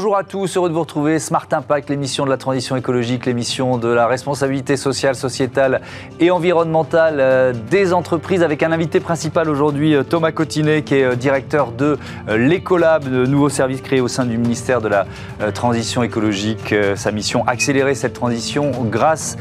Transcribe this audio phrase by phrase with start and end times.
[0.00, 1.18] Bonjour à tous, heureux de vous retrouver.
[1.18, 5.82] Smart Impact, l'émission de la transition écologique, l'émission de la responsabilité sociale, sociétale
[6.20, 11.04] et environnementale euh, des entreprises avec un invité principal aujourd'hui, euh, Thomas Cotinet, qui est
[11.04, 11.98] euh, directeur de
[12.28, 15.04] l'Ecolab, le nouveau service créé au sein du ministère de la
[15.52, 16.74] transition écologique.
[16.94, 19.36] Sa mission, accélérer cette transition grâce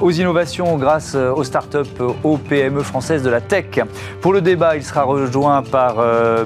[0.00, 3.80] aux innovations, grâce aux startups, aux PME françaises de la tech.
[4.20, 5.96] Pour le débat, il sera rejoint par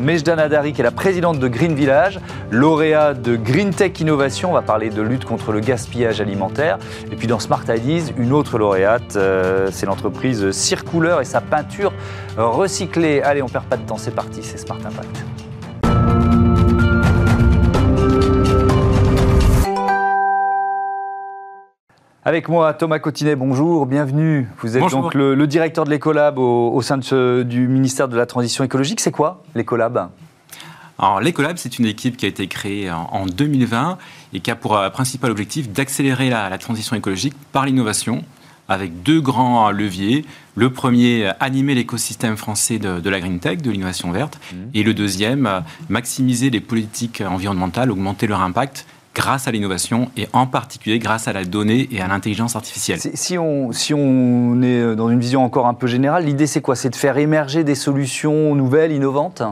[0.01, 4.51] Mejdan Adari, qui est la présidente de Green Village, lauréat de Green Tech Innovation.
[4.51, 6.79] On va parler de lutte contre le gaspillage alimentaire.
[7.13, 11.93] Et puis dans Smart Ideas, une autre lauréate, euh, c'est l'entreprise Circouleur et sa peinture
[12.37, 13.23] recyclée.
[13.23, 15.25] Allez, on perd pas de temps, c'est parti, c'est Smart Impact.
[22.25, 24.49] Avec moi, Thomas Cotinet, bonjour, bienvenue.
[24.59, 28.65] Vous êtes donc le, directeur de l'Ecolab au, au, sein du ministère de la Transition
[28.65, 28.99] écologique.
[28.99, 30.10] C'est quoi l'Ecolab
[30.99, 33.99] alors, l'Ecolab, c'est une équipe qui a été créée en, 2020
[34.33, 38.25] et qui a pour euh, principal objectif d'accélérer la, transition écologique par l'innovation
[38.69, 40.25] avec deux grands leviers.
[40.55, 44.41] Le premier, animer l'écosystème français de, la green tech, de l'innovation verte.
[44.53, 44.57] Mmh.
[44.75, 50.47] Et le deuxième, maximiser les politiques environnementales, augmenter leur impact grâce à l'innovation et en
[50.47, 52.99] particulier grâce à la donnée et à l'intelligence artificielle.
[53.01, 56.75] Si on, si on est dans une vision encore un peu générale, l'idée c'est quoi?
[56.75, 59.43] C'est de faire émerger des solutions nouvelles, innovantes?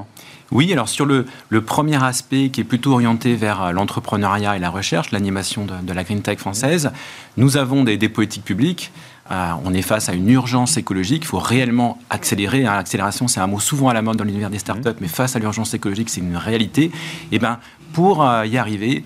[0.53, 1.27] Oui, alors sur le,
[1.64, 6.05] premier aspect qui est plutôt orienté vers euh, l'entrepreneuriat et la recherche, l'animation de, la
[6.05, 6.92] green tech française,
[7.36, 8.92] nous avons des, politiques publiques.
[9.31, 11.23] Euh, on est face à une urgence écologique.
[11.25, 12.62] Il faut réellement accélérer.
[12.62, 15.01] L'accélération, c'est un mot souvent à la mode dans l'univers des startups, mmh.
[15.01, 16.84] mais face à l'urgence écologique, c'est une réalité.
[16.84, 16.92] Et
[17.33, 17.58] eh ben,
[17.95, 19.05] pour euh, y arriver,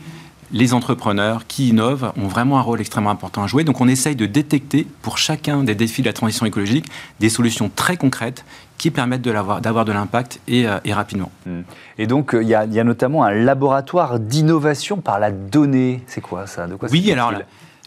[0.51, 3.65] les entrepreneurs qui innovent ont vraiment un rôle extrêmement important à jouer.
[3.65, 6.87] Donc on essaye de détecter pour chacun des défis de la transition écologique
[7.21, 8.45] des solutions très concrètes
[8.79, 11.31] qui permettent d'avoir de l'impact et, euh, rapidement.
[11.45, 11.63] Hmm.
[11.99, 16.03] Et donc, euh, il y, a, notamment un laboratoire d'innovation par la donnée.
[16.07, 16.67] C'est quoi ça?
[16.67, 17.33] De quoi Oui, alors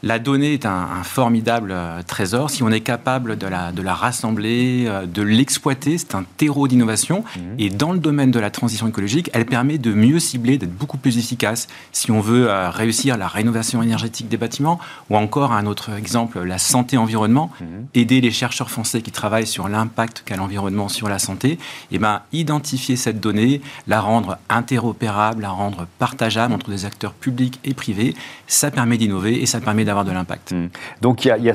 [0.03, 2.49] la donnée est un, formidable euh, trésor.
[2.49, 6.67] Si on est capable de la, de la rassembler, euh, de l'exploiter, c'est un terreau
[6.67, 7.23] d'innovation.
[7.35, 7.43] Mhm.
[7.59, 10.97] Et dans le domaine de la transition écologique, elle permet de mieux cibler, d'être beaucoup
[10.97, 11.67] plus efficace.
[11.91, 14.79] Si on veut euh, réussir la rénovation énergétique des bâtiments,
[15.09, 17.67] ou encore un autre exemple, la santé-environnement, mhm.
[17.93, 21.59] aider les chercheurs français qui travaillent sur l'impact qu'a l'environnement sur la santé, et
[21.91, 27.59] eh ben, identifier cette donnée, la rendre interopérable, la rendre partageable entre des acteurs publics
[27.63, 28.15] et privés,
[28.47, 30.51] ça permet d'innover et ça permet avoir de l'impact.
[30.51, 30.67] Hmm.
[31.01, 31.49] Donc il y,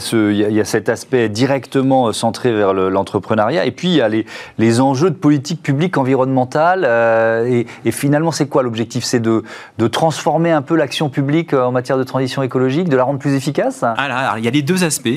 [0.60, 5.10] a, cet aspect directement euh, centré vers l'entrepreneuriat, et puis il y a les, enjeux
[5.10, 6.84] de politique publique environnementale.
[6.86, 9.04] Euh, et, finalement, c'est quoi l'objectif?
[9.04, 9.42] C'est de,
[9.88, 13.34] transformer un peu l'action publique euh, en matière de transition écologique, de la rendre plus
[13.34, 13.82] efficace?
[13.82, 15.08] Alors, il y a les deux aspects.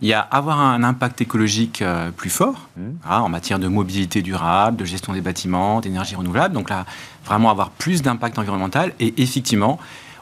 [0.00, 1.82] Il y a avoir un impact écologique
[2.16, 2.82] plus fort hmm.
[3.08, 6.54] hein, en matière de mobilité durable, de gestion des bâtiments, d'énergie renouvelable.
[6.54, 6.84] Donc là,
[7.24, 9.78] vraiment avoir plus d'impact environnemental et effectivement,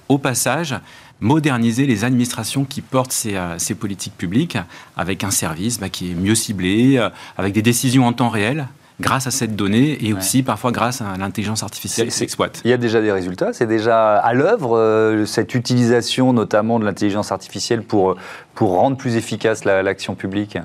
[0.09, 0.75] au passage,
[1.21, 4.59] moderniser les administrations qui portent ces, euh, politiques publiques
[4.97, 8.69] avec un service bah, qui est mieux ciblé, euh, avec des décisions en temps réel
[9.01, 12.63] grâce à cette donnée et aussi parfois grâce à l'intelligence artificielle qui s'exploite.
[12.65, 16.85] Il y a déjà des résultats, c'est déjà à l'œuvre euh, cette utilisation notamment de
[16.85, 18.17] l'intelligence artificielle pour,
[18.55, 20.59] pour rendre plus efficace l'action publique?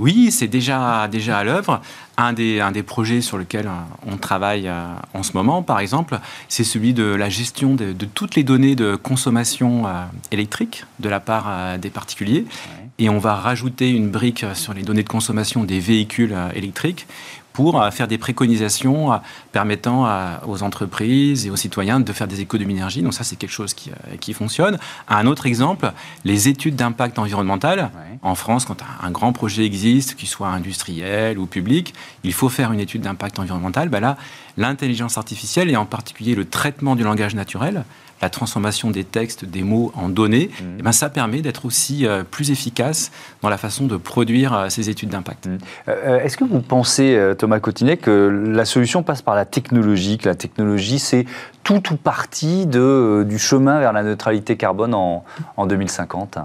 [0.00, 1.82] Oui, c'est déjà, déjà à l'œuvre.
[2.16, 3.70] Un des, un des projets sur lequel euh,
[4.06, 6.18] on travaille euh, en ce moment, par exemple,
[6.48, 11.20] c'est celui de la gestion de, toutes les données de consommation euh, électrique de la
[11.20, 12.46] part des particuliers.
[12.98, 17.06] Et on va rajouter une brique sur les données de consommation des véhicules électriques
[17.52, 19.16] pour euh, faire des préconisations euh,
[19.52, 23.02] permettant euh, aux entreprises et aux citoyens de faire des économies d'énergie.
[23.02, 23.90] Donc ça, c'est quelque chose qui,
[24.20, 24.78] qui, fonctionne.
[25.08, 25.92] Un autre exemple,
[26.24, 27.90] les études d'impact environnemental.
[28.22, 32.72] En France, quand un grand projet existe, qu'il soit industriel ou public, il faut faire
[32.72, 33.88] une étude d'impact environnemental.
[33.88, 34.16] Ben là,
[34.56, 37.84] l'intelligence artificielle et en particulier le traitement du langage naturel
[38.22, 40.64] la transformation des textes, des mots en données, mmh.
[40.78, 43.10] eh ben, ça permet d'être aussi euh, plus efficace
[43.42, 45.46] dans la façon de produire euh, ces études d'impact.
[45.46, 45.58] Mmh.
[45.88, 50.28] Euh, est-ce que vous pensez, Thomas Cotinet, que la solution passe par la technologie, que
[50.28, 51.26] la technologie, c'est
[51.70, 55.24] tout ou partie de, du chemin vers la neutralité carbone en,
[55.56, 56.38] en 2050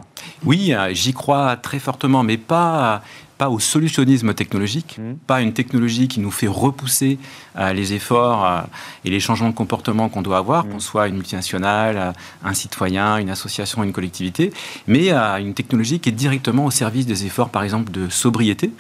[0.46, 3.02] Oui, j'y crois très fortement, mais pas
[3.38, 5.16] pas au solutionnisme technologique, mmh.
[5.28, 7.20] pas une technologie qui nous fait repousser
[7.58, 8.62] euh, les efforts euh,
[9.04, 10.70] et les changements de comportement qu'on doit avoir, mmh.
[10.70, 12.12] qu'on soit une multinationale, euh,
[12.44, 14.54] un citoyen, une association, une collectivité,
[14.88, 18.72] mais une technologie qui est directement au service des efforts, par exemple, de sobriété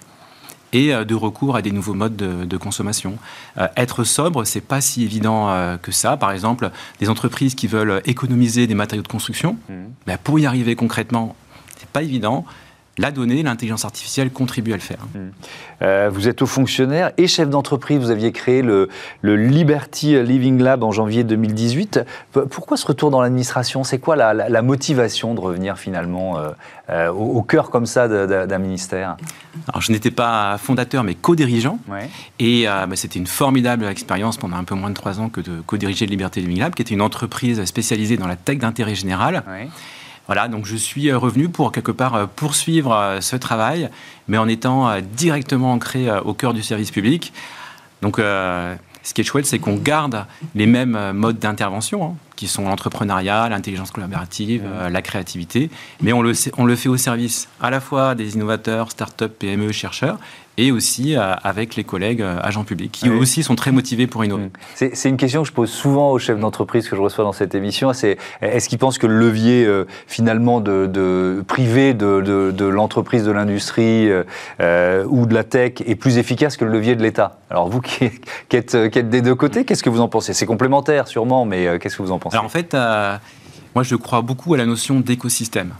[0.73, 3.17] et de recours à des nouveaux modes de, consommation.
[3.77, 6.17] être sobre, c'est pas si évident que ça.
[6.17, 9.73] Par exemple, des entreprises qui veulent économiser des matériaux de construction, mmh.
[10.05, 11.35] ben, pour y arriver concrètement,
[11.77, 12.45] c'est pas évident
[12.97, 14.99] la donnée, l'intelligence artificielle contribue à le faire.
[15.13, 15.19] Mmh.
[15.81, 17.99] Euh, vous êtes haut fonctionnaire et chef d'entreprise.
[17.99, 18.89] Vous aviez créé le,
[19.23, 21.99] Liberty Living Lab en janvier 2018.
[22.49, 23.83] Pourquoi ce retour dans l'administration?
[23.83, 26.49] C'est quoi la, motivation de revenir finalement euh,
[26.89, 29.17] euh, au, cœur comme ça d'un ministère?
[29.67, 31.79] Alors, je n'étais pas fondateur, mais co-dirigeant.
[32.39, 35.61] Et bah, c'était une formidable expérience pendant un peu moins de trois ans que de
[35.65, 39.43] co-diriger le Liberty Living Lab, qui était une entreprise spécialisée dans la tech d'intérêt général.
[40.27, 43.89] Voilà, donc je suis euh, revenu pour quelque part euh, poursuivre euh, ce travail,
[44.27, 47.31] mais en étant directement ancré au cœur du service public.
[48.01, 50.25] Donc, ce qui est chouette, c'est qu'on garde
[50.55, 55.69] les mêmes modes d'intervention, hein, qui sont l'entrepreneuriat, l'intelligence collaborative, la créativité,
[56.01, 59.71] mais on le, on le fait au service à la fois des innovateurs, start-up, PME,
[59.71, 60.19] chercheurs,
[60.57, 64.07] et aussi euh, avec les collègues euh, agents publics, qui eux aussi sont très motivés
[64.07, 64.49] pour innover.
[64.75, 67.55] C'est une question que je pose souvent aux chefs d'entreprise que je reçois dans cette
[67.55, 73.31] émission, c'est est-ce qu'ils pensent que le levier euh, finalement de, privé de, l'entreprise, de
[73.31, 77.39] l'industrie ou de la tech est plus efficace que le levier de l'État?
[77.49, 80.33] Alors vous qui, êtes, qui, êtes, des deux côtés, qu'est-ce que vous en pensez?
[80.33, 82.75] C'est complémentaire sûrement, mais qu'est-ce que vous en pensez Alors en fait,
[83.75, 85.73] moi je crois beaucoup à la notion d'écosystème.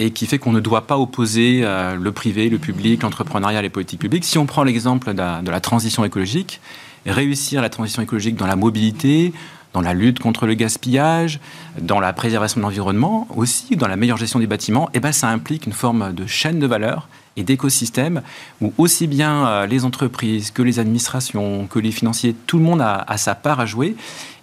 [0.00, 3.68] Et qui fait qu'on ne doit pas opposer euh, le privé, le public, l'entrepreneuriat, les
[3.68, 4.24] politiques publiques.
[4.24, 6.60] Si on prend l'exemple de, la transition écologique,
[7.06, 9.34] réussir la transition écologique dans la mobilité,
[9.74, 11.38] dans la lutte contre le gaspillage,
[11.80, 15.28] dans la préservation de l'environnement, aussi dans la meilleure gestion des bâtiments, eh ben, ça
[15.28, 17.06] implique une forme de chaîne de valeur
[17.36, 18.22] et d'écosystème
[18.62, 22.80] où aussi bien euh, les entreprises que les administrations, que les financiers, tout le monde
[22.80, 23.96] a, a sa part à jouer.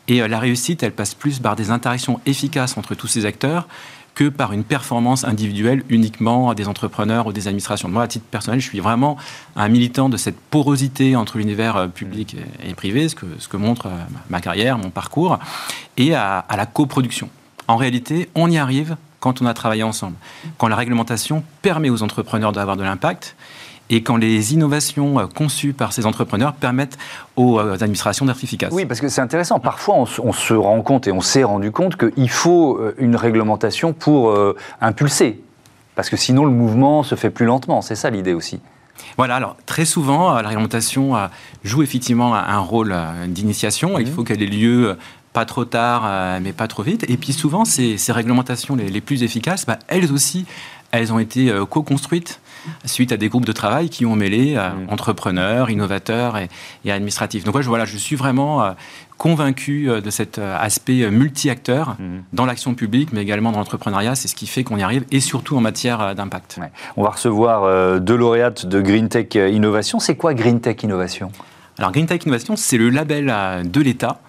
[0.08, 3.68] Et euh, la réussite, elle passe plus par des interactions efficaces entre tous ces acteurs
[4.16, 7.88] que par une performance individuelle uniquement des entrepreneurs ou des administrations.
[7.88, 9.16] Moi, à titre personnel, je suis vraiment
[9.56, 13.58] un militant de cette porosité entre l'univers euh, public et privé, ce que, ce que
[13.58, 13.98] montre euh,
[14.30, 15.38] ma carrière, mon parcours,
[15.98, 17.30] et à, à la coproduction.
[17.68, 20.16] En réalité, on y arrive quand on a travaillé ensemble,
[20.58, 23.36] quand la réglementation permet aux entrepreneurs d'avoir de l'impact
[23.90, 26.98] et quand les innovations euh, conçues par ces entrepreneurs permettent
[27.36, 28.74] aux euh, administrations d'être efficaces.
[28.74, 29.60] Oui, parce que c'est intéressant.
[29.60, 33.94] Parfois, on, se rend compte et on s'est rendu compte qu'il faut euh, une réglementation
[33.94, 34.38] pour
[34.82, 35.42] impulser.
[35.96, 37.82] Parce que sinon, le mouvement se fait plus lentement.
[37.82, 38.60] C'est ça l'idée aussi.
[39.16, 41.14] Voilà, alors très souvent, la réglementation
[41.64, 42.96] joue effectivement un rôle
[43.28, 43.98] d'initiation.
[44.00, 44.14] Il mhm.
[44.14, 44.98] faut qu'elle ait lieu
[45.34, 47.06] pas trop tard, mais pas trop vite.
[47.10, 50.46] Et puis souvent, ces, réglementations les, plus efficaces, bah, elles aussi,
[50.92, 52.40] elles ont été co-construites
[52.86, 54.90] suite à des groupes de travail qui ont mêlé euh, mm.
[54.90, 57.44] entrepreneurs, innovateurs et, administratifs.
[57.44, 58.72] Donc voilà, je suis vraiment euh,
[59.18, 62.20] convaincu euh, de cet aspect multi-acteur mm.
[62.34, 64.16] dans l'action publique, mais également dans l'entrepreneuriat.
[64.16, 66.60] C'est ce qui fait qu'on y arrive, et surtout en matière d'impact.
[66.96, 70.00] On va recevoir deux lauréates de Green Tech Innovation.
[70.00, 71.32] C'est quoi Green Tech Innovation?
[71.78, 73.34] Alors Green Tech Innovation, c'est le label
[73.70, 74.20] de l'État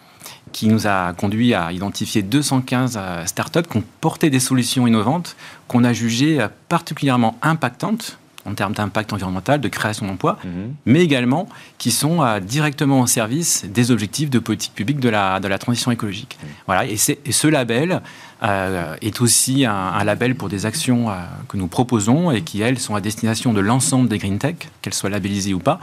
[0.52, 5.36] qui nous a conduit à identifier 215 startups qui ont porté des solutions innovantes
[5.66, 8.18] qu'on a jugées particulièrement impactantes
[8.48, 10.74] en termes d'impact environnemental, de création d'emplois, mhm.
[10.86, 11.48] mais également
[11.78, 15.58] qui sont euh, directement au service des objectifs de politique publique de la, de la
[15.58, 16.38] transition écologique.
[16.42, 16.48] Mhm.
[16.66, 18.00] Voilà, et, et, ce label
[18.42, 21.14] euh, est aussi un, label pour des actions euh,
[21.48, 24.94] que nous proposons et qui, elles, sont à destination de l'ensemble des green tech, qu'elles
[24.94, 25.80] soient labellisées ou pas.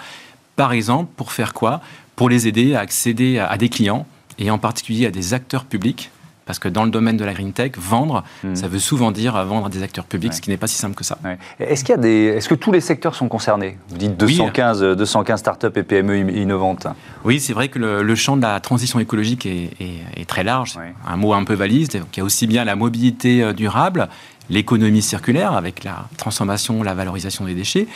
[0.56, 1.82] Par exemple, pour faire quoi?
[2.16, 4.08] Pour les aider à accéder à des clients
[4.40, 6.12] et en particulier à des acteurs publics
[6.46, 8.56] parce que dans le domaine de la green tech, vendre, hmm.
[8.56, 10.96] ça veut souvent dire vendre à des acteurs publics, ce qui n'est pas si simple
[10.96, 11.18] que ça.
[11.60, 13.78] Est-ce qu'il y a des, est-ce que tous les secteurs sont concernés?
[13.90, 16.88] Vous dites 215, 215 startups et PME innovantes.
[17.24, 20.78] Oui, c'est vrai que le, champ de la transition écologique est, très large.
[21.08, 21.90] Un mot un peu valise.
[21.90, 24.10] Donc il y a aussi bien la mobilité euh, durable,
[24.50, 27.88] l'économie circulaire avec la transformation, la valorisation des déchets,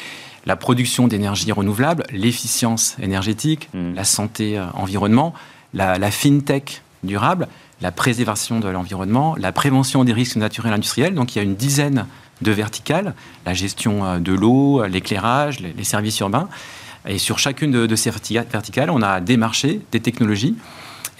[0.45, 3.95] la production d'énergie renouvelable, l'efficience énergétique, hmm.
[3.95, 5.33] la santé euh, environnement,
[5.73, 7.47] la, la fintech durable
[7.81, 11.13] la préservation de l'environnement, la prévention des risques naturels industriels.
[11.13, 12.05] Donc il y a une dizaine
[12.41, 13.13] de verticales,
[13.45, 16.47] la gestion euh, de l'eau, l'éclairage, les services urbains.
[17.07, 20.55] Et sur chacune de, ces verticales, on a des marchés, des technologies.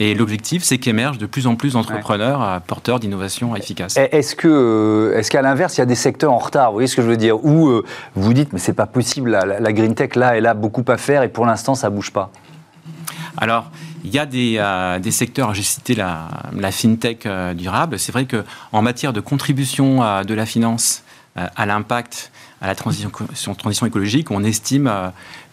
[0.02, 3.98] Et l'objectif, c'est qu'émergent de plus en plus d'entrepreneurs euh, porteurs d'innovations efficaces.
[3.98, 6.70] Est-ce que, euh, est-ce qu'à l'inverse, il y a des secteurs en retard?
[6.70, 7.44] Vous voyez ce que je veux dire?
[7.44, 7.82] Où
[8.16, 10.98] vous dites, mais c'est pas possible, la, la, green tech là, elle a beaucoup à
[10.98, 12.32] faire et pour l'instant, ça bouge pas.
[13.38, 13.72] Alors,
[14.04, 16.28] il y a des, euh, secteurs, j'ai cité la,
[16.72, 18.00] fintech euh, durable.
[18.00, 21.04] C'est vrai qu'en matière de contribution euh, de la finance
[21.56, 23.10] à l'impact, à la transition,
[23.86, 24.92] écologique, on estime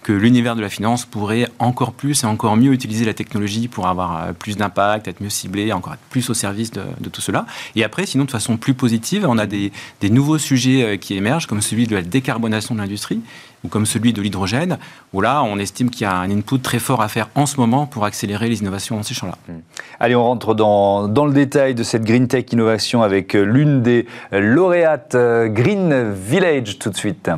[0.02, 3.86] que l'univers de la finance pourrait encore plus et encore mieux utiliser la technologie pour
[3.86, 7.46] avoir plus d'impact, être mieux ciblé, encore être plus au service de, tout cela.
[7.76, 11.46] Et après, sinon, de façon plus positive, on a des, des nouveaux sujets qui émergent,
[11.46, 13.20] comme celui de la décarbonation de l'industrie,
[13.66, 14.78] ou comme celui de l'hydrogène,
[15.12, 17.58] où là, on estime qu'il y a un input très fort à faire en ce
[17.58, 19.36] moment pour accélérer les innovations dans ces champs-là.
[19.48, 19.60] Hmm.
[20.00, 24.06] Allez, on rentre dans, dans, le détail de cette Green Tech Innovation avec l'une des
[24.32, 25.16] lauréates
[25.48, 27.30] Green Village tout de suite.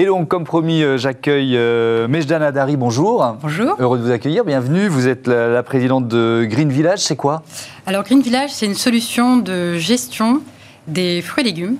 [0.00, 3.36] Et donc, comme promis, euh, j'accueille euh, Mejdan Adari, bonjour.
[3.42, 3.74] Bonjour.
[3.80, 4.86] Heureux de vous accueillir, bienvenue.
[4.86, 7.42] Vous êtes la, présidente de Green Village, c'est quoi?
[7.84, 10.40] Alors, Green Village, c'est une solution de gestion
[10.86, 11.78] des fruits et légumes.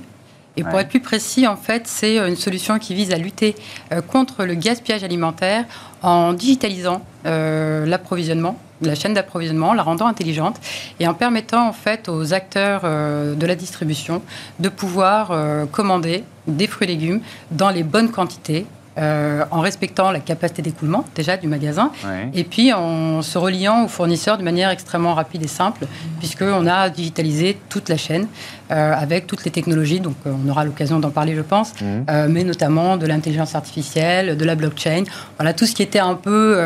[0.58, 3.54] Et pour être plus précis, en fait, c'est une solution qui vise à lutter
[3.92, 5.64] euh, contre le gaspillage alimentaire
[6.02, 10.60] en digitalisant l'approvisionnement la chaîne d'approvisionnement, la rendant intelligente
[11.00, 14.22] et en permettant en fait aux acteurs euh, de la distribution
[14.60, 18.66] de pouvoir euh, commander des fruits et légumes dans les bonnes quantités
[18.98, 21.92] euh, en respectant la capacité d'écoulement déjà du magasin,
[22.34, 25.86] et puis en se reliant aux fournisseurs de manière extrêmement rapide et simple,
[26.18, 28.26] puisqu'on a digitalisé toute la chaîne
[28.72, 32.26] euh, avec toutes les technologies, donc euh, on aura l'occasion d'en parler je pense, mmh.
[32.28, 35.04] mais notamment de l'intelligence artificielle, de la blockchain,
[35.38, 36.60] voilà tout ce qui était un peu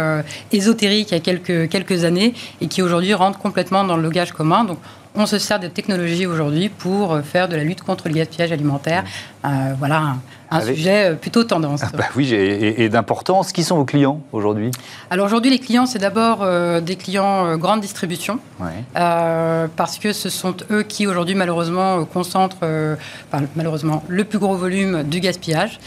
[0.53, 4.33] ésotérique il y a quelques, quelques années et qui aujourd'hui rentre complètement dans le logage
[4.33, 4.65] commun.
[4.65, 4.79] Donc
[5.15, 9.05] on se sert de technologie aujourd'hui pour faire de la lutte contre le gaspillage alimentaire.
[9.45, 9.49] Mmh.
[9.79, 10.17] voilà
[10.53, 11.81] un sujet euh, plutôt tendance.
[11.83, 13.53] Ah bah oui, et, d'importance.
[13.53, 14.71] Qui sont vos clients aujourd'hui?
[15.11, 18.39] Alors aujourd'hui, les clients, c'est d'abord euh, des clients euh, grande distribution,
[18.95, 22.67] parce que ce sont eux qui aujourd'hui malheureusement concentrent,
[23.57, 25.79] malheureusement, le plus gros volume du gaspillage,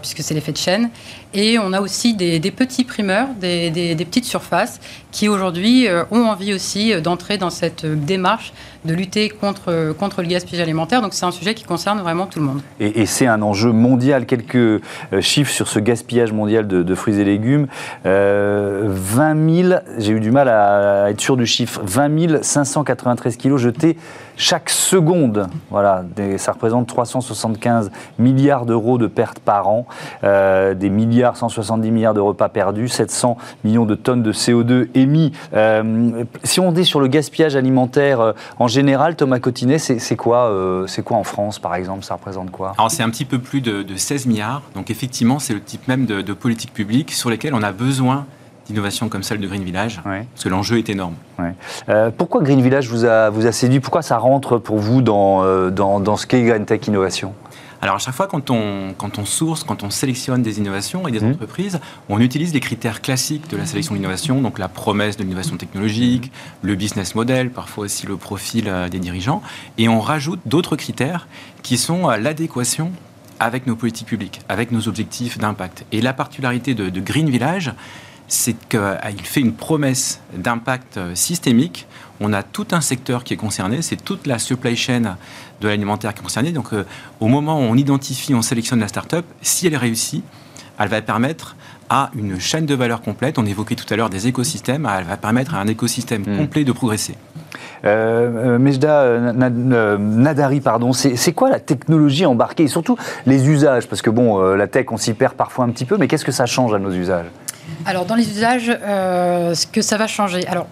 [0.00, 0.90] puisque c'est l'effet de chaîne.
[1.34, 6.54] Et on a aussi des, petits primeurs, des, des, petites surfaces, qui aujourd'hui ont envie
[6.54, 8.52] aussi d'entrer dans cette démarche
[8.88, 11.02] de lutter contre, contre le gaspillage alimentaire.
[11.02, 12.60] Donc c'est un sujet qui concerne vraiment tout le monde.
[12.80, 14.26] Et, c'est un enjeu mondial.
[14.26, 14.80] Quelques euh,
[15.20, 17.66] chiffres sur ce gaspillage mondial de, fruits et légumes.
[18.04, 23.60] 20 euh, 000, j'ai eu du mal à, être sûr du chiffre, 20 593 kilos
[23.60, 23.96] jetés
[24.36, 25.48] chaque seconde.
[25.68, 26.04] Voilà,
[26.36, 29.86] ça représente 375 milliards d'euros de pertes par an,
[30.22, 35.32] euh, des milliards, 170 milliards de repas perdus, 700 millions de tonnes de CO2 émis.
[36.44, 38.77] si on dit sur le gaspillage alimentaire en général,
[39.16, 42.04] Thomas Cotinet, c'est quoi, c'est quoi en France par exemple?
[42.04, 42.74] Ça représente quoi?
[42.78, 44.62] Alors c'est un petit peu plus de, 16 milliards.
[44.74, 48.26] Donc effectivement, c'est le type même de, de politique publique sur lesquelles on a besoin
[48.68, 51.14] d'innovation comme celle de Green Village, parce que l'enjeu est énorme.
[51.88, 53.80] Euh, pourquoi Green Village vous a, vous a séduit?
[53.80, 57.32] Pourquoi ça rentre pour vous dans, euh, dans, dans ce qu'est Green Tech Innovation?
[57.80, 61.12] Alors à chaque fois quand on, quand on source, quand on sélectionne des innovations et
[61.12, 61.30] des mmh.
[61.30, 65.56] entreprises, on utilise les critères classiques de la sélection d'innovation, donc la promesse de l'innovation
[65.56, 66.32] technologique,
[66.62, 69.42] le business model, parfois aussi le profil euh, des dirigeants,
[69.76, 71.28] et on rajoute d'autres critères
[71.62, 72.92] qui sont l'adéquation
[73.40, 75.84] avec nos politiques publiques, avec nos objectifs d'impact.
[75.92, 77.72] Et la particularité de, Green Village,
[78.28, 81.86] c'est qu'il fait une promesse d'impact systémique.
[82.20, 85.16] On a tout un secteur qui est concerné, c'est toute la supply chain
[85.60, 86.52] de l'alimentaire qui est concernée.
[86.52, 86.84] Donc, euh,
[87.20, 90.24] au moment où on identifie, on sélectionne la start-up, si elle réussit,
[90.78, 91.56] elle va permettre
[91.90, 93.38] à une chaîne de valeur complète.
[93.38, 94.88] On évoquait tout à l'heure des écosystèmes.
[94.98, 96.36] Elle va permettre à un écosystème hmm.
[96.36, 97.16] complet de progresser.
[97.84, 99.32] Euh, euh Mejda euh,
[99.72, 102.64] euh, Nadari, pardon, c'est quoi la technologie embarquée?
[102.64, 105.84] Et surtout les usages Parce que bon, la tech, on s'y perd parfois un petit
[105.84, 107.26] peu, mais qu'est-ce que ça change à nos usages?
[107.88, 110.46] Alors, dans les usages, ce que ça va changer.
[110.46, 110.66] Alors,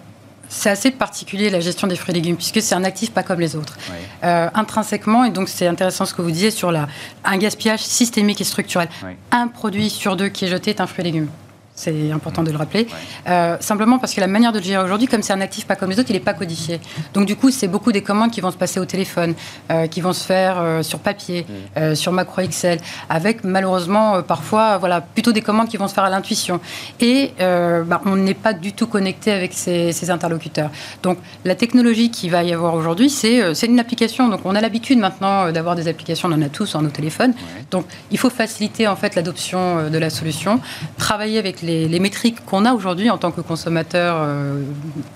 [0.49, 3.39] c'est assez particulier la gestion des fruits et légumes, puisque c'est un actif pas comme
[3.39, 3.77] les autres.
[4.21, 6.87] intrinsèquement, et donc c'est intéressant ce que vous disiez sur la,
[7.25, 8.87] un gaspillage systémique et structurel.
[9.31, 11.29] Un produit sur deux qui est jeté est un fruit et légume
[11.77, 12.87] c'est important de le rappeler.
[13.29, 15.75] Euh, simplement parce que la manière de le gérer aujourd'hui, comme c'est un actif pas
[15.75, 16.81] comme les autres, il n'est pas codifié.
[17.13, 19.35] Donc du coup, c'est beaucoup des commandes qui vont se passer au téléphone,
[19.71, 21.95] euh, qui vont se faire euh, sur papier, mm.
[21.95, 22.79] sur macro Excel,
[23.09, 26.59] avec malheureusement parfois, voilà, plutôt des commandes qui vont se faire à l'intuition.
[26.99, 30.71] Et bah, on n'est pas du tout connecté avec ces, interlocuteurs.
[31.03, 34.29] Donc la technologie qui va y avoir aujourd'hui, c'est une application.
[34.29, 37.33] Donc on a l'habitude maintenant d'avoir des applications, on en a tous dans nos téléphones.
[37.69, 40.59] Donc il faut faciliter en fait l'adoption de la solution,
[40.97, 44.63] travailler avec les les, métriques qu'on a aujourd'hui en tant que consommateur euh,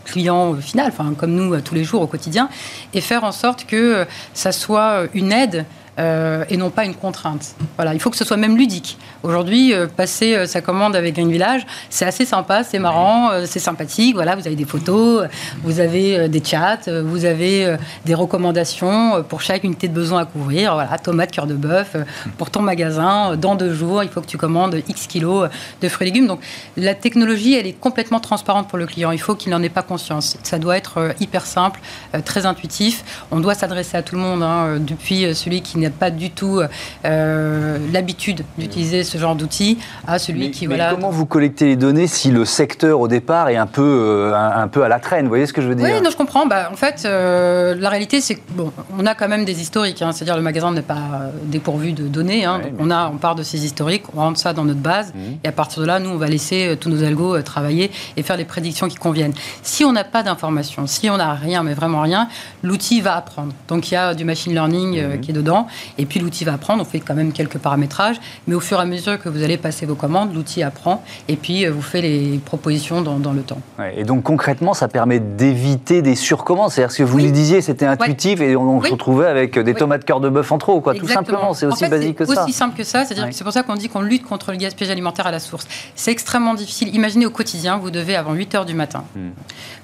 [0.06, 2.50] client final, enfin comme nous tous les jours au quotidien,
[2.94, 5.66] et faire en sorte que ça soit une aide
[6.00, 7.54] euh, et non pas une contrainte.
[7.76, 8.98] Voilà, il faut que ce soit même ludique.
[9.24, 13.60] Aujourd'hui, euh, passer euh, sa commande avec Green Village, c'est assez sympa, c'est marrant, c'est
[13.60, 14.16] sympathique.
[14.16, 15.28] Voilà, vous avez des photos,
[15.64, 20.74] vous avez des chats, vous avez des recommandations pour chaque unité de besoin à couvrir.
[20.76, 21.98] Voilà, tomate, cœur de bœuf,
[22.38, 25.50] pour ton magasin, dans deux jours, il faut que tu commandes X kilos
[25.82, 26.28] de fruits et légumes.
[26.28, 26.40] Donc,
[26.78, 29.12] la technologie, elle est complètement transparente pour le client.
[29.12, 30.38] Il faut qu'il n'en ait pas conscience.
[30.44, 31.82] Ça doit être hyper simple,
[32.24, 33.26] très intuitif.
[33.32, 36.62] On doit s'adresser à tout le monde, hein, depuis celui qui n'a pas du tout
[37.04, 40.94] l'habitude d'utiliser ce genre d'outils à celui qui mais voilà.
[40.94, 44.84] Comment vous collectez les données si le secteur au départ est un peu, un, peu
[44.84, 45.24] à la traîne?
[45.24, 45.86] Vous voyez ce que je veux dire?
[45.86, 46.46] Oui, non, je comprends.
[46.46, 50.02] Bah, en fait, la réalité, c'est que bon, on a quand même des historiques.
[50.02, 50.12] Hein.
[50.12, 52.46] C'est-à-dire le magasin n'est pas dépourvu de données.
[52.46, 52.60] Hein.
[52.60, 55.20] donc on a, on part de ces historiques, on rentre ça dans notre base, mmh.
[55.44, 58.38] et à partir de là, nous, on va laisser tous nos algos travailler et faire
[58.38, 59.34] les prédictions qui conviennent.
[59.64, 62.28] Si on n'a pas d'informations, si on n'a rien, mais vraiment rien,
[62.64, 63.54] l'outil va apprendre.
[63.68, 65.22] Donc il y a du machine learning euh, mhm.
[65.22, 65.68] qui est dedans,
[65.98, 66.82] et puis l'outil va apprendre.
[66.82, 69.58] On fait quand même quelques paramétrages, mais au fur et à mesure que vous allez
[69.58, 73.62] passer vos commandes, l'outil apprend, et puis euh, vous fait les propositions dans, le temps.
[73.96, 76.72] et donc concrètement, ça permet d'éviter des surcommandes.
[76.72, 80.20] C'est-à-dire que vous le disiez, c'était intuitif, et on, se retrouvait avec des tomates cœur
[80.20, 80.96] de bœuf en trop, quoi.
[80.96, 81.54] Tout simplement.
[81.54, 82.44] C'est aussi basique que ça.
[82.44, 83.06] Aussi simple que ça.
[83.06, 85.68] C'est-à-dire c'est pour ça qu'on dit qu'on lutte contre le gaspillage alimentaire à la source.
[85.96, 86.94] C'est extrêmement difficile.
[86.96, 89.30] Imaginez au quotidien, vous devez avant 8 heures du matin hmm.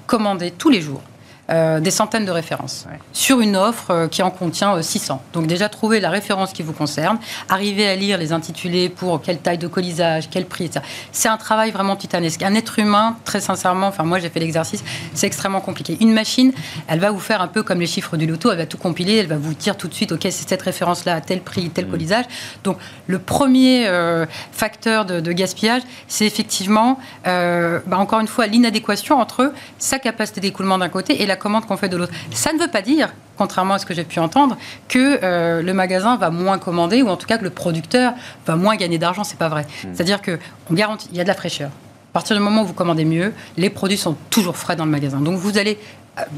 [0.06, 1.02] commander tous les jours
[1.50, 5.14] euh, des centaines de références sur une offre euh, qui en contient 600.
[5.14, 9.22] Euh, Donc déjà trouver la référence qui vous concerne, arriver à lire les intitulés pour
[9.22, 10.84] quelle taille de colisage, quel prix, etc.
[11.10, 12.42] C'est un travail vraiment titanesque.
[12.42, 15.96] Un être humain, très sincèrement, enfin moi j'ai fait l'exercice, c'est extrêmement compliqué.
[16.02, 16.52] Une machine,
[16.86, 19.16] elle va vous faire un peu comme les chiffres du loto, elle va tout compiler,
[19.16, 21.86] elle va vous dire tout de suite, ok, c'est cette référence-là à tel prix, tel
[21.86, 21.90] mmh.
[21.90, 22.24] colisage.
[22.62, 22.76] Donc
[23.06, 23.90] le premier
[24.52, 30.90] facteur de, gaspillage, c'est effectivement, bah, encore une fois, l'inadéquation entre sa capacité d'écoulement d'un
[30.90, 32.12] côté et la commande qu'on fait de l'autre.
[32.30, 34.56] Ça ne veut pas dire, contrairement à ce que j'ai pu entendre,
[34.88, 38.12] que euh, le magasin va moins commander ou en tout cas que le producteur
[38.46, 39.24] va moins gagner d'argent.
[39.24, 39.62] C'est pas vrai.
[39.62, 39.88] Hmm.
[39.94, 40.38] C'est-à-dire que
[40.70, 41.70] on garantit, il y a de la fraîcheur.
[41.70, 44.90] À partir du moment où vous commandez mieux, les produits sont toujours frais dans le
[44.90, 45.20] magasin.
[45.20, 45.78] Donc vous allez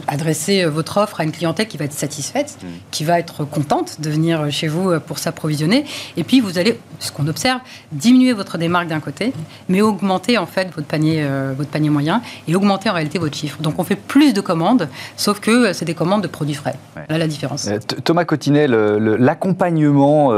[0.07, 2.67] adresser euh, votre offre à une clientèle qui va être satisfaite, mm.
[2.91, 5.85] qui va être contente de venir chez vous euh, pour s'approvisionner.
[6.17, 7.61] Et puis, vous allez, ce qu'on observe,
[7.93, 9.33] diminuer votre démarque d'un côté,
[9.69, 13.37] mais augmenter en fait votre panier, euh, votre panier moyen et augmenter en réalité votre
[13.37, 13.61] chiffre.
[13.61, 16.75] Donc, on fait plus de commandes, sauf que c'est des commandes de produits frais.
[17.09, 17.69] Là, la différence.
[18.05, 20.33] Thomas Cotinet, l'accompagnement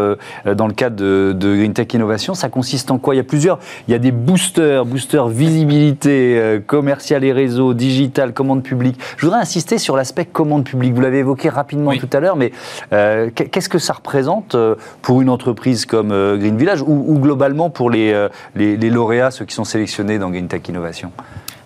[0.44, 3.14] dans le cadre de, de, Green Tech Innovation, ça consiste en quoi?
[3.14, 3.58] Il y a plusieurs.
[3.88, 8.98] Il y a des boosters, boosters visibilité, commercial et réseau, digital, commande publique.
[9.16, 10.94] Je insister sur l'aspect commande publique.
[10.94, 12.52] Vous l'avez évoqué rapidement tout à l'heure, mais
[12.92, 17.70] euh, qu'est-ce que ça représente euh, pour une entreprise comme euh, Green Village ou, globalement
[17.70, 21.12] pour les, les, lauréats, ceux qui sont sélectionnés dans Green Tech Innovation?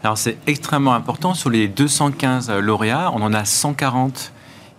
[0.02, 1.34] Alors c'est extrêmement important.
[1.34, 4.32] Sur les 215 lauréats, on en a 140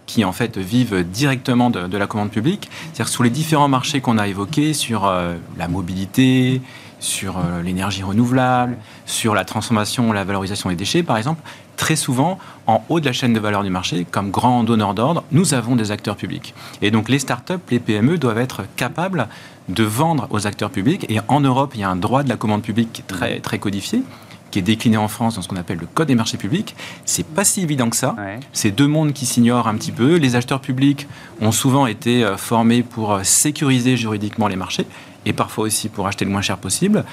[0.05, 2.69] qui en fait vivent directement de, la commande publique.
[2.93, 5.11] C'est-à-dire sur les différents marchés qu'on a évoqués, sur
[5.57, 6.61] la mobilité,
[6.99, 11.41] sur l'énergie renouvelable, sur la transformation, la valorisation des déchets, par exemple,
[11.77, 15.23] très souvent, en haut de la chaîne de valeur du marché, comme grand donneur d'ordre,
[15.31, 16.53] nous avons des acteurs publics.
[16.81, 19.29] Et donc les startups, les PME doivent être capables
[19.69, 21.05] de vendre aux acteurs publics.
[21.09, 23.39] Et en Europe, il y a un droit de la commande publique qui est très,
[23.39, 24.03] très codifié
[24.51, 26.75] qui est décliné en France dans ce qu'on appelle le code des marchés publics.
[27.05, 28.15] C'est pas si évident que ça.
[28.53, 30.15] C'est deux mondes qui s'ignorent un petit peu.
[30.15, 31.07] Les acheteurs publics
[31.41, 34.85] ont souvent été euh, formés pour euh, sécuriser juridiquement les marchés
[35.25, 37.03] et parfois aussi pour acheter le moins cher possible.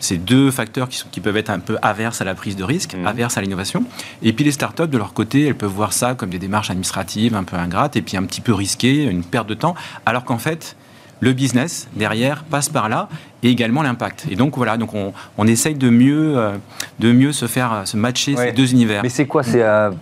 [0.00, 2.64] C'est deux facteurs qui, sont, qui, peuvent être un peu averses à la prise de
[2.64, 3.06] risque, mmh.
[3.06, 3.84] averses à l'innovation.
[4.22, 7.34] Et puis les startups, de leur côté, elles peuvent voir ça comme des démarches administratives
[7.34, 9.74] un peu ingrates et puis un petit peu risquées, une perte de temps,
[10.06, 10.76] alors qu'en fait,
[11.20, 13.08] le business derrière passe par là
[13.42, 14.26] et également l'impact.
[14.30, 16.52] Et donc voilà, donc on, on essaye de mieux, euh,
[16.98, 19.02] de mieux se faire euh, se matcher ces deux univers.
[19.02, 19.42] Mais c'est quoi?
[19.42, 19.92] C'est un,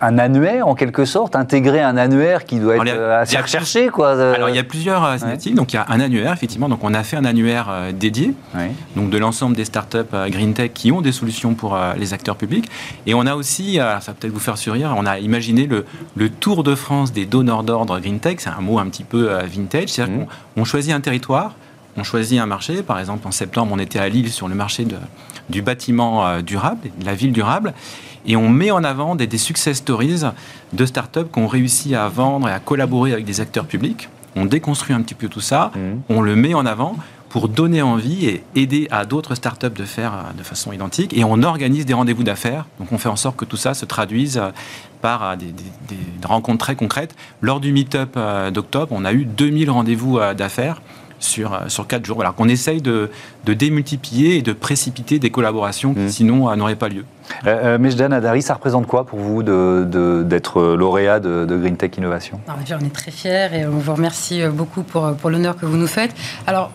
[0.00, 1.36] annuaire en quelque sorte?
[1.36, 4.12] Intégrer un annuaire qui doit être euh, assez recherché quoi.
[4.34, 5.54] Alors il y a plusieurs initiatives.
[5.54, 6.68] Donc il y a un annuaire effectivement.
[6.68, 8.34] Donc on a fait un annuaire dédié,
[8.96, 12.68] donc de l'ensemble des startups green tech qui ont des solutions pour les acteurs publics.
[13.06, 15.84] Et on a aussi, ça va peut-être vous faire sourire, on a imaginé le,
[16.16, 18.36] le Tour de France des donneurs d'ordre green tech.
[18.38, 19.90] C'est un mot un petit peu vintage.
[19.90, 20.26] C'est-à-dire mmh.
[20.56, 21.54] qu'on choisit un territoire
[21.96, 22.82] on choisit un marché.
[22.82, 24.86] Par exemple, en septembre, on était à Lille sur le marché
[25.48, 27.74] du bâtiment euh, durable, de la ville durable.
[28.26, 30.22] Et on met en avant des, success stories
[30.72, 34.08] de startups qui ont réussi à vendre et à collaborer avec des acteurs publics.
[34.36, 35.80] On déconstruit un petit peu tout ça, mmh.
[36.08, 36.96] on le met en avant
[37.28, 41.16] pour donner envie et aider à d'autres startups de faire euh, de façon identique.
[41.16, 42.66] Et on organise des rendez-vous d'affaires.
[42.78, 44.50] Donc on fait en sorte que tout ça se traduise euh,
[45.00, 47.16] par des, des rencontres très concrètes.
[47.40, 48.16] Lors du meet-up
[48.52, 50.80] d'octobre, on a eu 2000 rendez-vous d'affaires
[51.22, 52.16] sur, euh, sur quatre jours.
[52.16, 53.10] Voilà, qu'on essaye de,
[53.44, 56.08] de, démultiplier et de précipiter des collaborations qui mmh.
[56.08, 57.04] sinon euh, n'auraient pas lieu.
[57.46, 61.76] Euh, euh Mejdan Adari, ça représente quoi pour vous d'être de, lauréat de, de, Green
[61.76, 62.40] Tech Innovation?
[62.48, 65.86] On est très fiers et on vous remercie beaucoup pour, pour l'honneur que vous nous
[65.86, 66.14] faites.
[66.46, 66.70] Alors,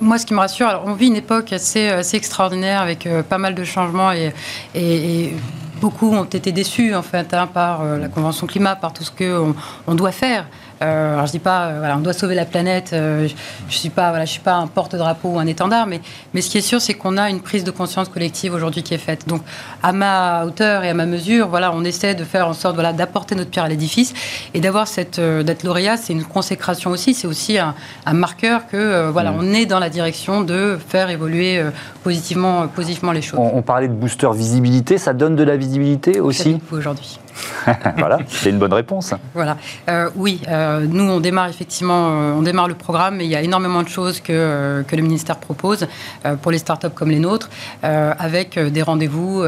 [0.00, 3.38] moi, ce qui me rassure, alors on vit une époque assez, assez extraordinaire avec pas
[3.38, 4.32] mal de changements et,
[4.74, 5.32] et
[5.80, 9.54] beaucoup ont été déçus en fait hein, par la Convention climat, par tout ce qu'on
[9.88, 10.46] on doit faire.
[10.82, 12.90] Euh, alors je dis pas, euh, voilà, on doit sauver la planète.
[12.92, 16.00] Euh, je, ne suis pas, voilà, je suis pas un porte-drapeau ou un étendard, mais,
[16.34, 18.94] mais ce qui est sûr, c'est qu'on a une prise de conscience collective aujourd'hui qui
[18.94, 19.26] est faite.
[19.26, 19.42] Donc,
[19.82, 22.92] à ma hauteur et à ma mesure, voilà, on essaie de faire en sorte, voilà,
[22.92, 24.14] d'apporter notre pierre à l'édifice
[24.54, 27.14] et d'avoir cette, d'être lauréat, c'est une consécration aussi.
[27.14, 27.74] C'est aussi un,
[28.12, 29.38] marqueur que, voilà, mmh.
[29.38, 31.62] on est dans la direction de faire évoluer
[32.02, 33.38] positivement, positivement les choses.
[33.38, 36.58] On, on, parlait de booster visibilité, ça donne de la visibilité aussi?
[36.72, 37.18] Aujourd'hui.
[37.96, 39.14] voilà, c'est une bonne réponse.
[39.34, 39.56] Voilà.
[39.88, 43.36] Euh, oui, euh, nous, on démarre effectivement, euh, on démarre le programme, mais il y
[43.36, 45.86] a énormément de choses que, que le ministère propose
[46.42, 47.50] pour les startups comme les nôtres,
[47.82, 49.44] avec des rendez-vous,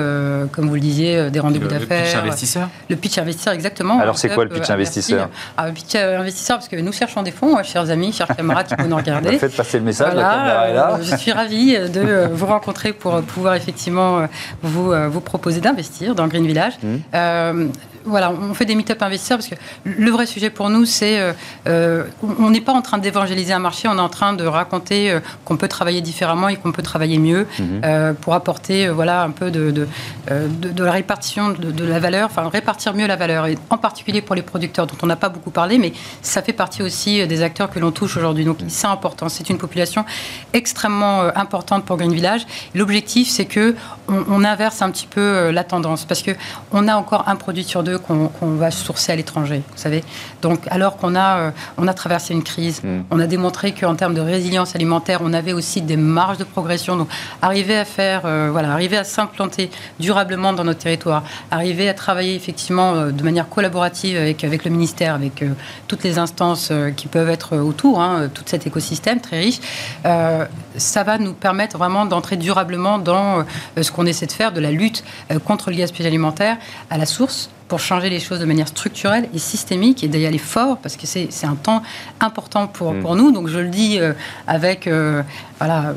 [0.53, 2.05] comme vous le disiez, des rendez-vous d'affaires.
[2.05, 4.01] Le pitch investisseur Le pitch investisseur, exactement.
[4.01, 7.31] Alors, c'est quoi le pitch investisseur ah, Le pitch investisseur, parce que nous cherchons des
[7.31, 9.39] fonds, chers amis, chers camarades qui peuvent nous regarder.
[9.39, 10.99] Faites passer le message, la caméra est là.
[11.03, 14.27] je suis ravie de vous rencontrer pour pouvoir effectivement
[14.63, 16.75] vous, vous proposer d'investir dans Green Village.
[16.83, 17.71] Mmh
[18.05, 21.33] voilà, on fait des meet-up investisseurs parce que le vrai sujet pour nous, c'est euh,
[21.69, 25.11] euh, on n'est pas en train d'évangéliser un marché, on est en train de raconter
[25.11, 28.15] euh, qu'on peut travailler différemment et qu'on peut travailler mieux mhm.
[28.21, 33.07] pour apporter voilà un peu de, de, la répartition de, la valeur, enfin répartir mieux
[33.07, 35.93] la valeur et en particulier pour les producteurs dont on n'a pas beaucoup parlé, mais
[36.23, 38.45] ça fait partie aussi des acteurs que l'on touche aujourd'hui.
[38.45, 40.05] Donc c'est important, c'est une population
[40.53, 42.47] extrêmement importante pour Green Village.
[42.75, 43.75] L'objectif, c'est que
[44.09, 46.33] on, inverse un petit peu la tendance parce que
[46.73, 50.03] on a encore un produit sur deux qu'on va sourcer à l'étranger, vous savez.
[50.43, 53.03] Donc, alors qu'on a, euh, on a traversé une crise, mm.
[53.11, 56.97] on a démontré qu'en termes de résilience alimentaire, on avait aussi des marges de progression.
[56.97, 57.09] Donc,
[57.43, 62.35] arriver à faire, euh, voilà, arriver à s'implanter durablement dans notre territoire, arriver à travailler
[62.35, 65.45] effectivement euh, de manière collaborative avec, avec le ministère, avec
[65.89, 69.61] toutes les instances qui peuvent être autour, hein, tout cet écosystème très riche,
[70.03, 73.45] ça va nous permettre vraiment d'entrer durablement dans
[73.81, 75.05] ce qu'on essaie de faire, de la lutte
[75.45, 76.57] contre le gaspillage alimentaire
[76.91, 80.39] à la source pour changer les choses de manière structurelle et systémique et d'y aller
[80.39, 81.83] fort parce que c'est un temps
[82.19, 83.01] important pour, mm.
[83.01, 83.31] pour nous.
[83.31, 84.13] Donc je le dis euh,
[84.49, 85.23] avec euh,
[85.59, 85.95] voilà,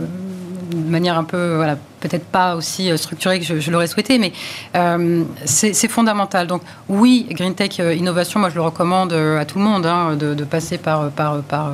[0.70, 4.34] de manière un peu, voilà, peut-être pas aussi euh, structurée que je, l'aurais souhaité, mais
[5.46, 6.46] c'est fondamental.
[6.46, 10.36] Donc oui, Green Tech Innovation, moi je le recommande à tout le monde hein, de,
[10.36, 11.72] de, passer par, par, par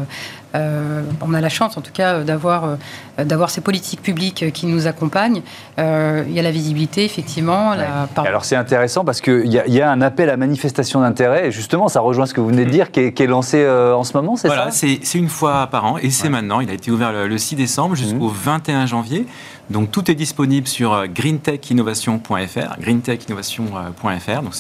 [0.55, 4.65] euh, on a la chance, en tout cas, d'avoir euh, d'avoir ces politiques publiques qui
[4.65, 5.41] nous accompagnent.
[5.77, 7.75] Euh, il y a la visibilité, effectivement.
[8.15, 11.87] Alors c'est intéressant parce qu'il y, y, a un appel à manifestation d'intérêt, et justement,
[11.87, 14.47] ça rejoint ce que vous venez de dire, qui est, lancé en ce moment, c'est
[14.47, 14.87] voilà, ça?
[15.01, 16.61] c'est une fois par an, et c'est maintenant.
[16.61, 18.87] Il a été ouvert le, 6 décembre jusqu'au 21 mhm.
[18.87, 19.27] janvier.
[19.69, 24.41] Donc tout est disponible sur greentechinnovation.fr, greentechinnovation.fr.
[24.41, 24.53] Donc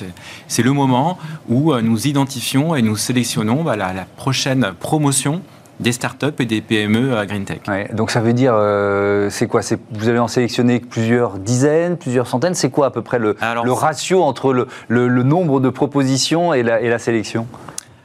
[0.47, 5.41] c'est le moment où nous identifions et nous sélectionnons bah, la, la prochaine promotion
[5.79, 7.59] des startups et des PME à Green Tech.
[7.93, 9.61] donc ça veut dire, euh, c'est quoi?
[9.91, 12.53] Vous avez en sélectionné plusieurs dizaines, plusieurs centaines?
[12.53, 16.63] C'est quoi à peu près le, le ratio entre le, le, nombre de propositions et
[16.63, 17.47] la, et la sélection?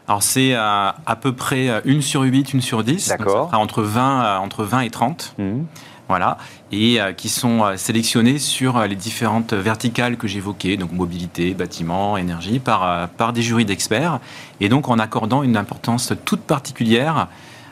[0.07, 3.09] Alors c'est à, à peu près une sur 8, une sur 10.
[3.09, 3.51] D'accord.
[3.55, 5.35] Entre 20, entre 20 et 30.
[5.39, 5.63] Mmh.
[6.07, 6.37] Voilà,
[6.71, 12.19] et euh, qui sont euh, sélectionnés sur les différentes verticales que j'évoquais, donc mobilité, bâtiment,
[12.19, 14.21] énergie, par, par des jurys d'experts,
[14.61, 17.29] et donc en accordant une importance toute particulière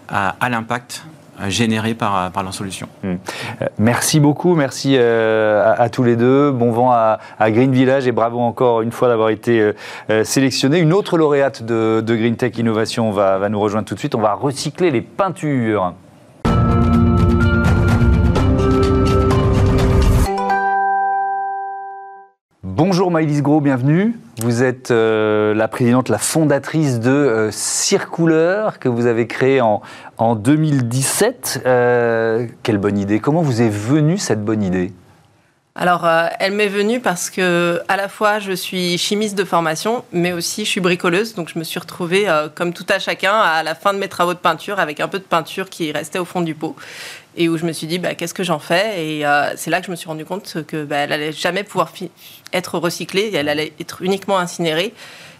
[0.08, 1.04] à, l'impact
[1.40, 2.88] euh, généré par, par leur solution.
[3.02, 3.14] Hmm.
[3.62, 6.50] Euh, merci beaucoup, merci euh, à, tous les deux.
[6.50, 9.72] Bon vent à, Green Village et bravo encore une fois d'avoir été
[10.24, 10.78] sélectionné.
[10.78, 14.14] Une autre lauréate de, de, Green Tech Innovation va, va nous rejoindre tout de suite.
[14.14, 15.94] On va recycler les peintures.
[23.12, 24.18] Maëlys Gros, bienvenue.
[24.40, 29.82] Vous êtes euh, la présidente, la fondatrice de euh, Circouleur que vous avez créé en,
[30.16, 31.62] en 2017.
[31.66, 33.20] Euh, quelle bonne idée.
[33.20, 34.92] Comment vous est venue cette bonne idée?
[35.74, 36.06] Alors,
[36.38, 40.66] elle m'est venue parce que, à la fois, je suis chimiste de formation, mais aussi
[40.66, 41.34] je suis bricoleuse.
[41.34, 44.34] Donc, je me suis retrouvée, comme tout à chacun, à la fin de mes travaux
[44.34, 46.76] de peinture, avec un peu de peinture qui restait au fond du pot
[47.36, 49.04] et où je me suis dit bah, qu'est-ce que j'en fais?
[49.04, 51.92] Et euh, c'est là que je me suis rendu compte que bah, allait jamais pouvoir
[52.52, 54.92] être recyclée elle allait être uniquement incinérée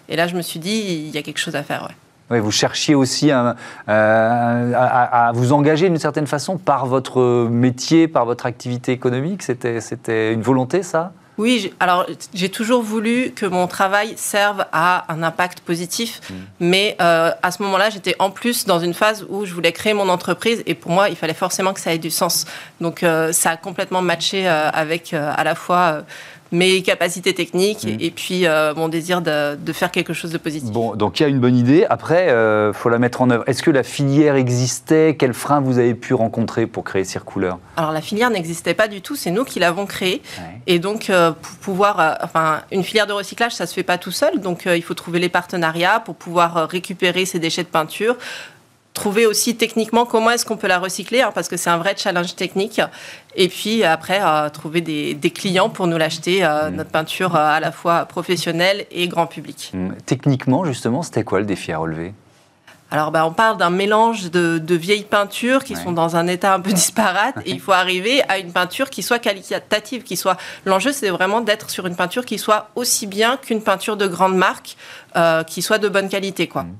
[0.08, 1.94] et là je me suis dit il y a quelque chose à faire ouais.
[2.30, 3.52] Vous cherchiez aussi euh,
[3.87, 9.42] à, vous engager d'une certaine façon par votre métier, par votre activité économique.
[9.42, 11.12] C'était une volonté, ça?
[11.38, 16.35] Oui, alors j'ai toujours voulu que mon travail serve à un impact positif, mmh.
[16.61, 19.94] mais euh, à ce moment-là, j'étais en plus dans une phase où je voulais créer
[19.94, 22.44] mon entreprise et pour moi, il fallait forcément que ça ait du sens.
[22.82, 26.02] Donc euh, ça a complètement matché euh, avec à la fois
[26.52, 28.12] mes capacités techniques et, mm.
[28.12, 28.44] puis
[28.76, 30.70] mon désir de, de, faire quelque chose de positif.
[30.70, 31.86] Bon, donc il y a une bonne idée.
[31.88, 33.44] Après, il faut la mettre en œuvre.
[33.46, 35.16] Est-ce que la filière existait?
[35.18, 39.00] Quels freins vous avez pu rencontrer pour créer Circouleur Alors la filière n'existait pas du
[39.00, 39.16] tout.
[39.16, 40.22] C'est nous qui l'avons créée.
[40.66, 44.40] Et donc pour pouvoir, enfin, une filière de recyclage, ça se fait pas tout seul.
[44.40, 48.16] Donc il faut trouver les partenariats pour pouvoir récupérer ces déchets de peinture,
[48.94, 51.94] trouver aussi techniquement comment est-ce qu'on peut la recycler, hein, parce que c'est un vrai
[51.96, 52.81] challenge technique.
[53.37, 56.74] Et puis après, euh, trouver des, clients pour nous l'acheter, euh, mmh.
[56.74, 59.70] notre peinture euh, à la fois professionnelle et grand public.
[59.72, 59.90] Mmh.
[60.05, 62.12] Techniquement, justement, c'était quoi le défi à relever?
[62.90, 66.61] Alors, bah, on parle d'un mélange de, vieilles peintures qui sont dans un état un
[66.61, 70.37] peu disparate, et il faut arriver à une peinture qui soit qualitative, qui soit.
[70.66, 74.37] L'enjeu, c'est vraiment d'être sur une peinture qui soit aussi bien qu'une peinture de grande
[74.37, 74.76] marque,
[75.46, 76.64] qui soit de bonne qualité, quoi.
[76.64, 76.76] Mmh.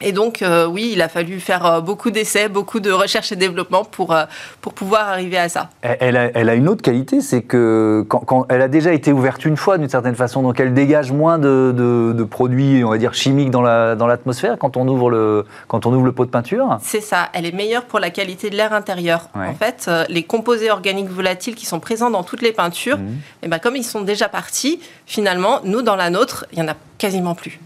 [0.00, 3.36] Et donc, euh, oui, il a fallu faire euh, beaucoup d'essais, beaucoup de recherche et
[3.36, 4.24] développement pour, euh,
[4.60, 5.70] pour pouvoir arriver à ça.
[5.82, 9.44] Elle a, elle a une autre qualité, c'est que quand, elle a déjà été ouverte
[9.44, 13.14] une fois d'une certaine façon, donc elle dégage moins de, de, produits, on va dire,
[13.14, 16.30] chimiques dans l'atmosphère la, dans quand, on ouvre le, quand on ouvre le pot de
[16.30, 16.78] peinture.
[16.82, 19.28] C'est ça, elle est meilleure pour la qualité de l'air intérieur.
[19.34, 23.02] En fait, les composés organiques volatiles qui sont présents dans toutes les peintures, mmh.
[23.02, 26.62] et eh ben, comme ils sont déjà partis, finalement, nous, dans la nôtre, il y
[26.62, 27.60] en a quasiment plus.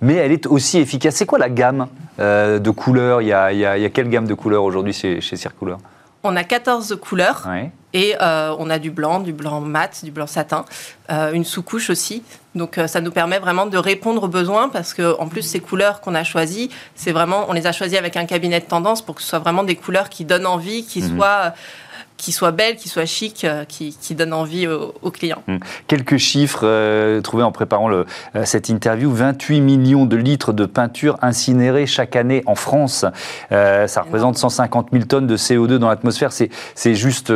[0.00, 1.14] Mais elle est aussi efficace.
[1.16, 1.65] C'est quoi la gamme
[2.18, 5.20] euh, de couleurs il y, a, il, y a, quelle gamme de couleurs aujourd'hui chez,
[5.20, 5.78] chez Circouleur
[6.22, 7.46] On a 14 couleurs.
[7.92, 10.66] Et euh, on a du blanc, du blanc mat, du blanc satin,
[11.10, 12.22] euh, une sous-couche aussi.
[12.54, 16.00] Donc ça nous permet vraiment de répondre aux besoins parce que en plus ces couleurs
[16.02, 19.14] qu'on a choisies, c'est vraiment on les a choisies avec un cabinet de tendance pour
[19.14, 21.16] que ce soit vraiment des couleurs qui donnent envie, qui mhm.
[21.16, 21.54] soient
[22.16, 25.42] qui soit belle, qui soit chic, euh, qui, donne envie aux, clients.
[25.48, 25.58] Hum.
[25.86, 30.64] Quelques chiffres euh, trouvés en préparant le, euh, cette interview 28 millions de litres de
[30.66, 33.04] peinture incinérée chaque année en France.
[33.50, 36.30] ça représente 150 000 tonnes de CO2 dans l'atmosphère.
[36.32, 37.32] C'est juste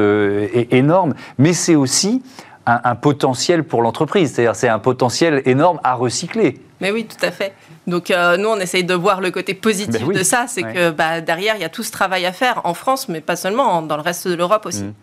[0.70, 2.22] énorme, mais c'est aussi
[2.66, 4.32] un, potentiel pour l'entreprise.
[4.32, 6.60] C'est-à-dire, c'est un potentiel énorme à recycler.
[6.80, 7.52] Mais oui, tout à fait.
[7.86, 10.90] Donc euh, nous, on essaye de voir le côté positif ben de ça, c'est que
[10.90, 13.82] bah, derrière, il y a tout ce travail à faire en France, mais pas seulement,
[13.82, 14.84] dans le reste de l'Europe aussi.
[14.84, 14.94] Mmh.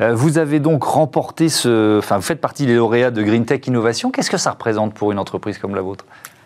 [0.00, 3.66] Euh, vous avez donc remporté ce, enfin, vous faites partie des lauréats de Green Tech
[3.66, 4.10] Innovation.
[4.10, 6.04] Qu'est-ce que ça représente pour une entreprise comme la vôtre?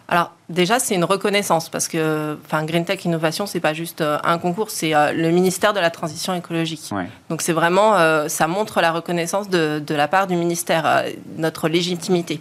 [0.08, 4.18] Alors déjà, c'est une reconnaissance parce que enfin, Green Tech Innovation, c'est pas juste euh,
[4.24, 6.90] un concours, c'est le ministère de la Transition écologique.
[7.28, 7.96] Donc c'est vraiment,
[8.28, 11.04] ça montre la reconnaissance de, de la part du ministère,
[11.36, 12.40] notre légitimité.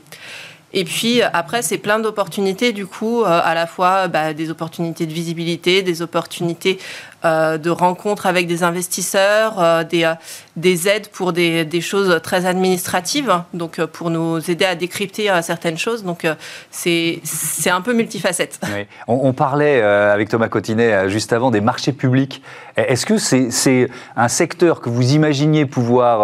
[0.74, 5.06] Et puis après, c'est plein d'opportunités, du coup, euh, à la fois bah, des opportunités
[5.06, 6.80] de visibilité, des opportunités
[7.24, 10.12] de rencontres avec des investisseurs, euh, des,
[10.56, 16.04] des, aides pour des, choses très administratives, donc pour nous aider à décrypter certaines choses.
[16.04, 16.28] Donc
[16.72, 17.22] c'est
[17.68, 18.60] un peu multifacette.
[19.08, 22.42] On, parlait avec Thomas Cotinet juste avant des marchés publics.
[22.76, 26.22] Est-ce que c'est un secteur que vous imaginiez pouvoir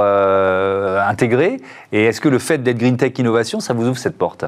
[1.08, 1.62] intégrer?
[1.91, 4.45] Et est-ce que le fait d'être Green Tech Innovation, ça vous ouvre cette porte?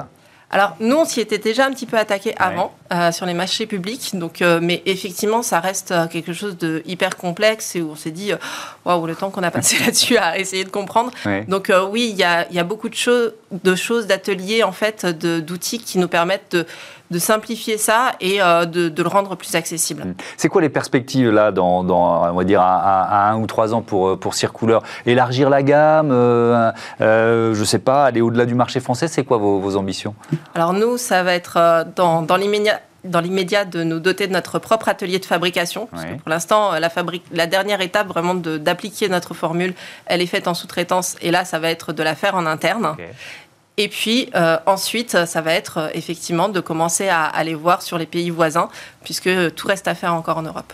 [0.50, 3.66] Alors nous, on s'y était déjà un petit peu attaqué avant euh, sur les marchés
[3.66, 7.90] publics, donc euh, mais effectivement, ça reste euh, quelque chose de hyper complexe et où
[7.90, 8.32] on s'est dit
[8.86, 11.12] waouh le temps qu'on a passé là-dessus à essayer de comprendre.
[11.48, 15.04] Donc oui, il y a, y a, beaucoup de choses, de choses, d'ateliers en fait,
[15.04, 16.66] d'outils qui nous permettent de
[17.10, 20.04] de simplifier ça et euh, de, le rendre plus accessible.
[20.04, 20.14] Hmm.
[20.36, 24.08] C'est quoi les perspectives là, dans, on va dire, à, un ou trois ans pour,
[24.08, 24.82] euh, pour Circouleur?
[25.06, 29.38] Élargir la gamme, euh, je ne sais pas, aller au-delà du marché français, c'est quoi
[29.38, 30.14] vos, ambitions?
[30.54, 34.58] Alors nous, ça va être dans, dans l'immédiat dans l'immédiat de nous doter de notre
[34.58, 35.86] propre atelier de fabrication.
[35.86, 36.90] Parce que pour l'instant, la,
[37.32, 39.74] la dernière étape vraiment d'appliquer notre formule,
[40.06, 41.16] elle est faite en sous-traitance.
[41.22, 42.96] Et là, ça va être de la faire en interne.
[43.80, 47.96] Et puis euh, ensuite, ça va être euh, effectivement de commencer à aller voir sur
[47.96, 48.68] les pays voisins,
[49.04, 50.72] puisque tout reste à faire encore en Europe.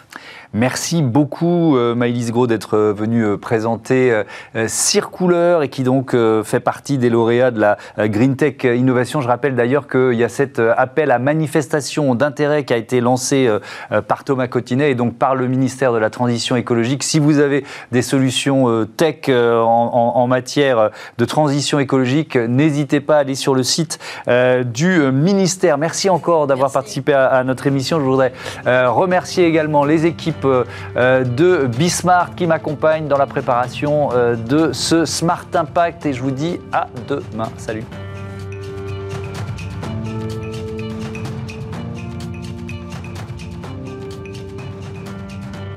[0.56, 4.22] Merci beaucoup euh, Maëlys Gros d'être euh, venue euh, présenter
[4.68, 6.14] Circouleur et qui donc
[6.44, 7.76] fait partie des lauréats de la
[8.08, 9.20] Green Tech Innovation.
[9.20, 13.50] Je rappelle d'ailleurs qu'il y a cet appel à manifestation d'intérêt qui a été lancé
[14.06, 17.02] par Thomas Cotinet et donc par le ministère de la Transition écologique.
[17.02, 23.34] Si vous avez des solutions tech en, matière de transition écologique, n'hésitez pas à aller
[23.34, 25.78] sur le site du ministère.
[25.78, 27.98] Merci encore d'avoir participé à, à, notre émission.
[27.98, 28.32] Je voudrais
[28.64, 35.04] remercier également les équipes euh, de Bismarck qui m'accompagne dans la préparation euh, de ce
[35.04, 37.50] Smart Impact et je vous dis à demain.
[37.56, 37.84] Salut